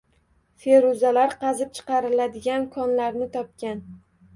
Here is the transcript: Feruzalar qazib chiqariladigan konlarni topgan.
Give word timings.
Feruzalar 0.65 1.37
qazib 1.45 1.71
chiqariladigan 1.77 2.69
konlarni 2.77 3.33
topgan. 3.41 3.91